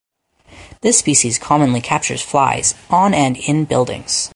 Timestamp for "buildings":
3.65-4.29